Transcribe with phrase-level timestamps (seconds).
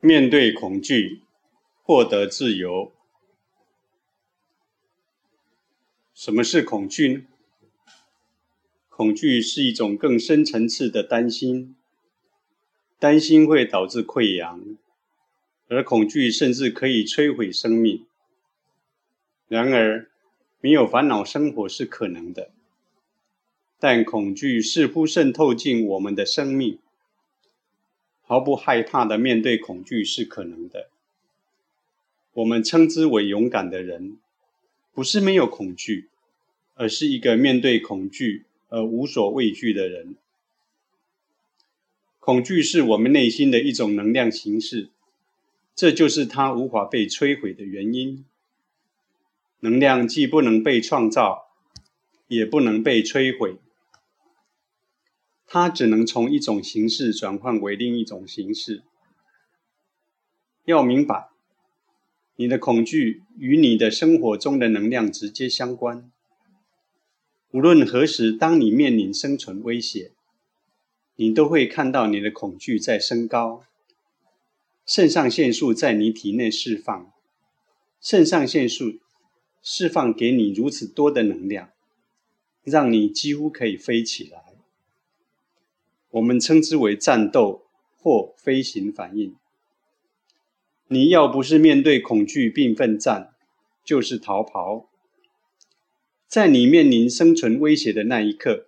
[0.00, 1.22] 面对恐惧，
[1.82, 2.92] 获得自由。
[6.14, 7.22] 什么是恐惧呢？
[8.88, 11.74] 恐惧是一种更深层次的担心，
[13.00, 14.76] 担心会导致溃疡，
[15.66, 18.06] 而恐惧甚至可以摧毁生命。
[19.48, 20.08] 然而，
[20.60, 22.52] 没有烦恼生活是可能的，
[23.80, 26.78] 但恐惧似乎渗透进我们的生命。
[28.28, 30.90] 毫不害怕的面对恐惧是可能的。
[32.34, 34.18] 我们称之为勇敢的人，
[34.92, 36.08] 不是没有恐惧，
[36.74, 40.14] 而是一个面对恐惧而无所畏惧的人。
[42.20, 44.90] 恐惧是我们内心的一种能量形式，
[45.74, 48.26] 这就是它无法被摧毁的原因。
[49.60, 51.48] 能量既不能被创造，
[52.26, 53.56] 也不能被摧毁。
[55.50, 58.82] 它只能从一种形式转换为另一种形式。
[60.66, 61.30] 要明白，
[62.36, 66.12] 你的恐惧与你的生活中的能量直接相关。
[67.50, 70.12] 无论何时，当你面临生存威胁，
[71.16, 73.64] 你都会看到你的恐惧在升高。
[74.84, 77.10] 肾上腺素在你体内释放，
[78.02, 78.98] 肾上腺素
[79.62, 81.70] 释放给你如此多的能量，
[82.64, 84.47] 让你几乎可以飞起来。
[86.10, 87.66] 我们称之为战斗
[87.96, 89.36] 或飞行反应。
[90.88, 93.34] 你要不是面对恐惧并奋战，
[93.84, 94.88] 就是逃跑。
[96.26, 98.66] 在你面临生存威胁的那一刻，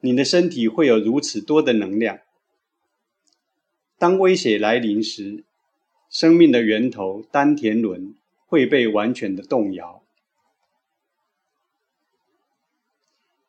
[0.00, 2.20] 你的身体会有如此多的能量。
[3.96, 5.44] 当威胁来临时，
[6.10, 8.14] 生命的源头丹田轮
[8.46, 10.02] 会被完全的动摇。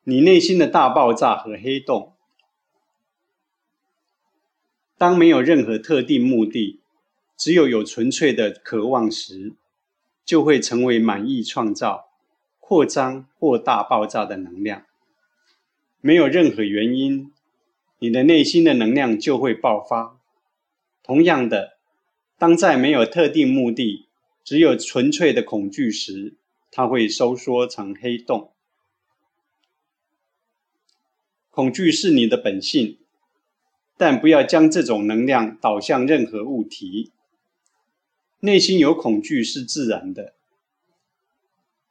[0.04, 2.15] 你内心的大爆炸和黑洞。
[4.98, 6.80] 当没有任何特定目的，
[7.36, 9.52] 只有有纯粹的渴望时，
[10.24, 12.08] 就会成为满意创造、
[12.58, 14.86] 扩张或大爆炸的能量。
[16.00, 17.30] 没有任何原因，
[17.98, 20.18] 你的内心的能量就会爆发。
[21.02, 21.76] 同样的，
[22.38, 24.06] 当在没有特定目的、
[24.42, 26.36] 只有纯粹的恐惧时，
[26.70, 28.52] 它会收缩成黑洞。
[31.50, 32.98] 恐惧是你的本性。
[33.96, 37.10] 但不要将这种能量导向任何物体。
[38.40, 40.34] 内心有恐惧是自然的，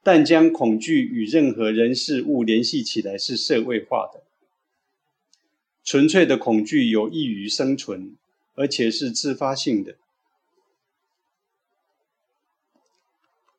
[0.03, 4.21] 但将恐惧与任何人事物联系起来是社会化的。
[5.83, 8.15] 纯粹的恐惧有益于生存，
[8.55, 9.95] 而且是自发性的。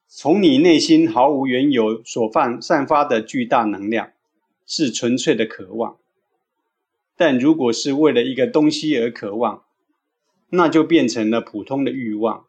[0.09, 4.13] 从你内心毫无缘由所放散发的巨大能量，
[4.67, 5.99] 是纯粹的渴望。
[7.16, 9.65] 但如果是为了一个东西而渴望，
[10.50, 12.47] 那就变成了普通的欲望。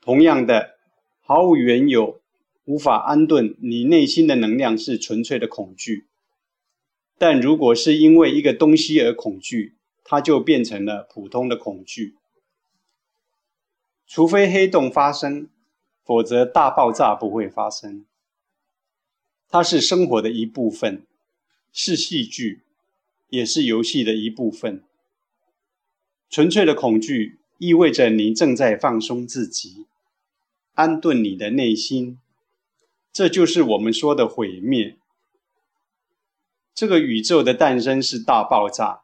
[0.00, 0.76] 同样的，
[1.20, 2.20] 毫无缘由、
[2.64, 6.06] 无法安顿你内心的能量是纯粹的恐惧。
[7.18, 9.74] 但如果是因为一个东西而恐惧，
[10.04, 12.14] 它就变成了普通的恐惧。
[14.06, 15.48] 除非黑洞发生，
[16.04, 18.06] 否则大爆炸不会发生。
[19.48, 21.04] 它是生活的一部分，
[21.72, 22.62] 是戏剧。
[23.28, 24.82] 也是游戏的一部分。
[26.28, 29.86] 纯粹的恐惧意味着你正在放松自己，
[30.74, 32.18] 安顿你的内心。
[33.12, 34.98] 这就是我们说的毁灭。
[36.74, 39.00] 这个宇宙的诞生是大爆炸，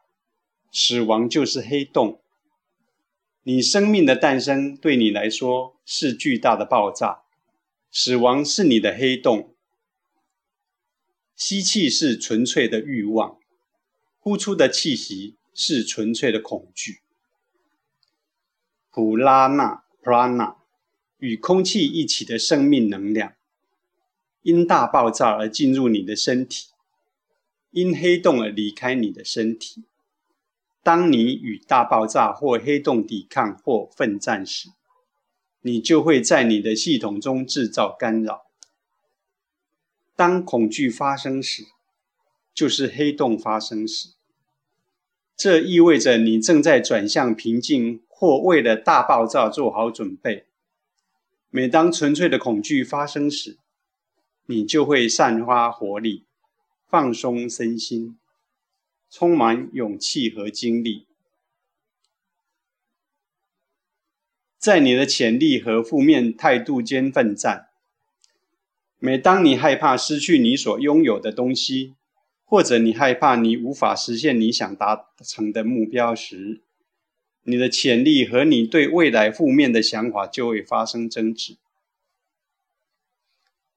[0.71, 2.21] 死亡就是黑洞。
[3.44, 7.22] 你生命的诞生对你来说是巨大的爆炸，
[7.91, 9.55] 死亡是你的黑洞。
[11.34, 13.38] 吸气是纯粹的欲望。
[14.25, 17.00] 呼出的气息是纯粹的恐惧。
[18.88, 20.59] 普拉纳 （prana）
[21.19, 23.34] 与空气一起的生命能量，
[24.43, 26.69] 因大爆炸而进入你的身体，
[27.72, 29.82] 因黑洞而离开你的身体。
[30.84, 34.69] 当你与大爆炸或黑洞抵抗或奋战时，
[35.62, 38.47] 你就会在你的系统中制造干扰。
[40.14, 41.64] 当恐惧发生时，
[42.54, 44.10] 就是黑洞发生时，
[45.37, 50.46] 这意味着你正在转向平静，或为了大爆炸做好准备。
[51.50, 53.58] 每当纯粹的恐惧发生时，
[54.46, 56.25] 你就会散发活力，
[56.88, 58.16] 放松身心，
[59.10, 61.06] 充满勇气和精力，
[64.58, 67.69] 在你的潜力和负面态度间奋战。
[68.99, 71.94] 每当你害怕失去你所拥有的东西，
[72.52, 76.60] 或者你害怕你无法实现你想达成的目标时，
[77.44, 81.56] 你的潜力和你对未来负面的想法就会发生争执。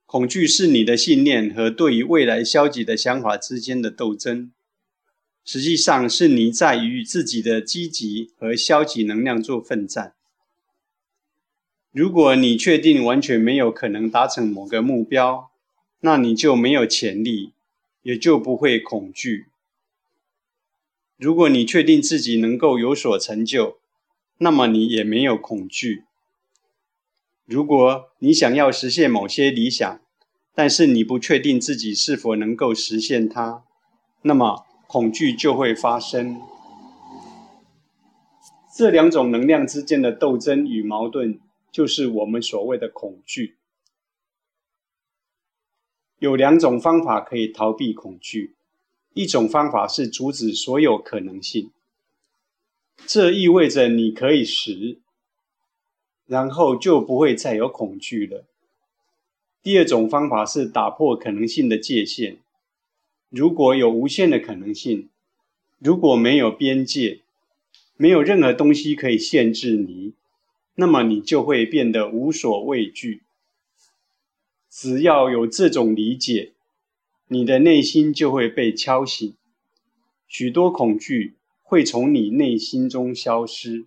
[0.05, 4.51] 恐惧是你的信念和对于未来消极的想法之间的斗争，
[5.45, 10.15] 实际上是你在与自己的积极和消极能量做奋战。
[11.93, 15.49] 如果你确定完全没有可能达成某个目标，
[16.01, 17.53] 那你就没有潜力，
[18.05, 19.47] 也就不会恐惧。
[21.17, 23.79] 如果你确定自己能够有所成就，
[24.37, 26.03] 那么你也没有恐惧。
[27.45, 29.99] 如果你想要实现某些理想，
[30.53, 33.63] 但是你不确定自己是否能够实现它，
[34.21, 36.39] 那么恐惧就会发生。
[38.77, 41.39] 这两种能量之间的斗争与矛盾，
[41.71, 43.55] 就是我们所谓的恐惧。
[46.19, 48.53] 有两种方法可以逃避恐惧，
[49.13, 51.71] 一种方法是阻止所有可能性，
[53.05, 54.99] 这意味着你可以死。
[56.27, 58.45] 然后就不会再有恐惧了。
[59.61, 62.37] 第二种方法是打破可能性的界限。
[63.29, 65.09] 如果有无限的可能性，
[65.77, 67.19] 如果没有边界，
[67.95, 70.13] 没有任何东西可以限制你，
[70.73, 73.21] 那么你就会变得无所畏惧。
[74.77, 76.51] 只要有这种理解，
[77.29, 79.33] 你的内心就会被敲醒，
[80.27, 83.85] 许多恐惧会从你内心中消失。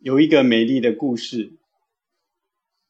[0.00, 1.54] 有一个美丽的故事。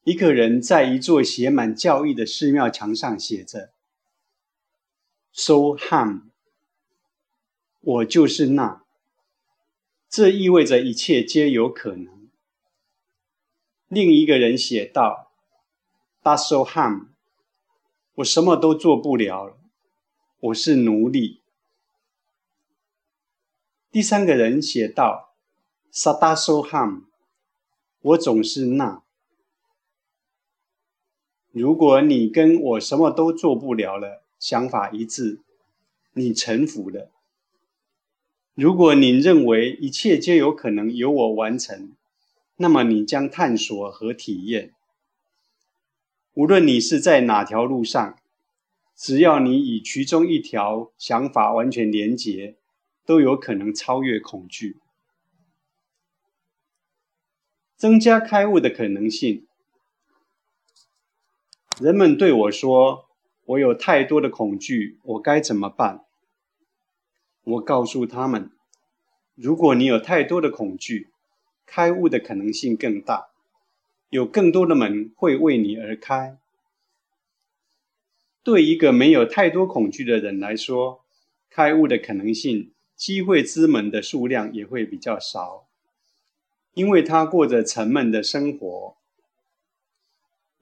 [0.02, 3.70] 一个人在一座写满教义的寺庙墙上写着
[5.32, 6.30] ：“So Ham，
[7.80, 8.82] 我就是那。”
[10.10, 12.15] 这意味着一切皆有可能。
[13.88, 15.32] 另一个人写道
[16.22, 17.08] ：“So Ham，
[18.16, 19.56] 我什么都做不了，
[20.40, 21.42] 我是奴隶。”
[23.92, 25.24] 第三个人写道。
[25.98, 27.04] 萨达苏汉，
[28.02, 29.02] 我总是那。
[31.52, 35.40] 如果你跟我什么都做不了了想法一致，
[36.12, 37.10] 你臣服了。
[38.52, 41.96] 如果你认为一切皆有可能由我完成，
[42.56, 44.72] 那么你将探索和体验。
[46.34, 48.18] 无论你是在哪条路上，
[48.94, 52.56] 只要你与其中一条想法完全连结，
[53.04, 54.78] 都有可能超越恐惧。
[57.76, 59.46] 增加开悟的可能性。
[61.78, 63.10] 人们对我说
[63.44, 66.06] ：“我有太多的恐惧，我该怎么办？”
[67.44, 68.50] 我告诉他们
[69.36, 71.10] ：“如果你有太多的恐惧，
[71.66, 73.26] 开悟的可能性更大，
[74.08, 76.38] 有更多的门会为你而开。
[78.42, 81.04] 对一个没有太多恐惧的人来说，
[81.50, 85.66] 开悟的可能性、机会之门的数量也会比较少。”
[86.74, 88.96] 因为他过着沉闷的生活。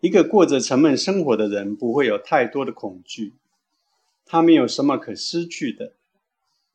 [0.00, 3.32] 一个过着沉闷生活的人不会有太多的恐惧，
[4.24, 5.92] 他没有什么可失去的，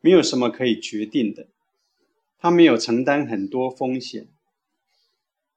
[0.02, 1.48] 没有什么可以决定的，
[2.40, 4.28] 他没有承担很多风险。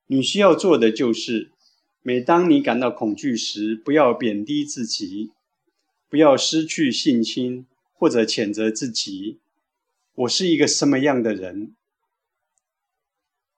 [0.09, 1.53] 你需要做的就是，
[2.03, 5.31] 每当你感到恐惧时，不要贬低自己，
[6.11, 9.39] 不要失去信心或者谴责自己。
[10.15, 11.75] 我是一个什么样的人？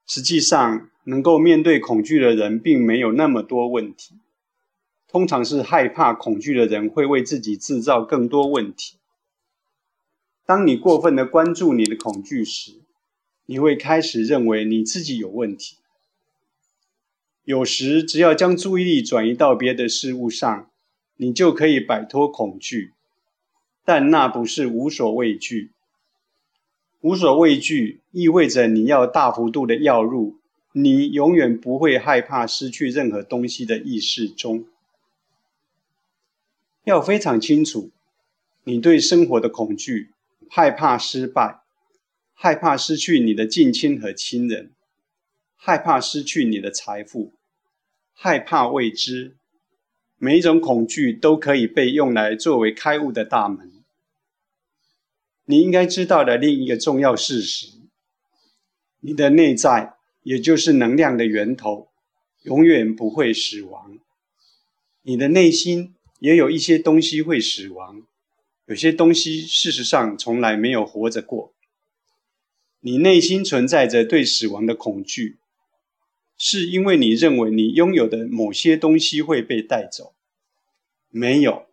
[0.07, 4.21] 实际上，能够面对恐惧的人并没有那么多问题。
[5.09, 8.99] 通常是害怕恐惧的人会为自己制造更多问题。
[10.45, 12.84] 当你过分的关注你的恐惧时，
[13.47, 15.77] 你会开始认为你自己有问题。
[17.45, 20.71] 有时，只要将注意力转移到别的事物上，
[21.17, 22.93] 你就可以摆脱恐惧。
[23.85, 25.73] 但那不是无所畏惧。
[27.03, 30.39] 无所畏惧意味着你要大幅度的要入
[30.73, 34.65] 你永远不会害怕失去任何东西的意识中。
[36.85, 37.91] 要非常清楚，
[38.63, 40.13] 你对生活的恐惧，
[40.49, 41.61] 害怕失败，
[42.45, 44.73] 害怕失去你的近亲和亲人，
[45.57, 47.33] 害怕失去你的财富，
[48.13, 49.39] 害怕未知。
[50.19, 53.73] 每一种恐惧都可以被用来作为开悟的大门。
[55.47, 57.69] 你应该知道的另一个重要事实：
[59.01, 61.89] 你的内在，也就是能量的源头，
[62.43, 63.99] 永远不会死亡。
[65.01, 68.03] 你的内心也有一些东西会死亡，
[68.67, 71.54] 有些东西事实上从来没有活着过。
[72.87, 75.39] 你内心存在着对死亡的恐惧，
[76.37, 80.13] 是因为你认为你拥有的某些东西会被带走。
[81.09, 81.65] 没有。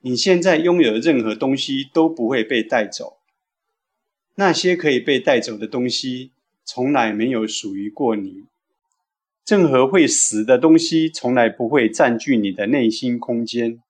[0.00, 3.18] 你现在拥有的任何东西都不会被带走。
[4.34, 6.32] 那些可以被带走的东西，
[6.64, 8.46] 从来没有属于过你。
[9.46, 13.80] 任何会死的东西，从来不会占据你的内心空间。